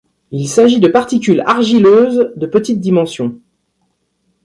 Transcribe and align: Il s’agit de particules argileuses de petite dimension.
Il 0.31 0.49
s’agit 0.49 0.79
de 0.79 0.87
particules 0.87 1.43
argileuses 1.45 2.33
de 2.35 2.47
petite 2.47 2.79
dimension. 2.79 3.37